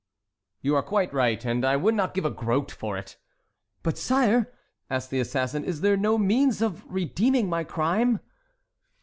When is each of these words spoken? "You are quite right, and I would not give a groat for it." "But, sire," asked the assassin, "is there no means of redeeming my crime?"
"You 0.63 0.75
are 0.77 0.81
quite 0.81 1.13
right, 1.13 1.45
and 1.45 1.63
I 1.63 1.75
would 1.75 1.93
not 1.93 2.15
give 2.15 2.25
a 2.25 2.31
groat 2.31 2.71
for 2.71 2.97
it." 2.97 3.17
"But, 3.83 3.99
sire," 3.99 4.51
asked 4.89 5.11
the 5.11 5.19
assassin, 5.19 5.63
"is 5.63 5.81
there 5.81 5.95
no 5.95 6.17
means 6.17 6.59
of 6.59 6.83
redeeming 6.91 7.47
my 7.47 7.63
crime?" 7.63 8.19